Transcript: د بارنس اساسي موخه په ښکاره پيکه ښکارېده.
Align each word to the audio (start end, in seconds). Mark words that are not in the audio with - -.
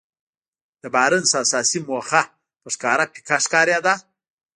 د 0.81 0.83
بارنس 0.95 1.31
اساسي 1.43 1.79
موخه 1.87 2.21
په 2.61 2.67
ښکاره 2.73 3.05
پيکه 3.13 3.37
ښکارېده. 3.45 3.93